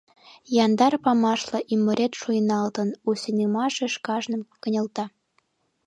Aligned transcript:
Яндар 0.63 0.93
памашла 1.05 1.59
ӱмырет 1.73 2.13
шуйналтын, 2.19 2.89
у 3.07 3.09
сеҥымашыш 3.21 3.93
кажным 4.07 4.41
кынелта. 4.61 5.05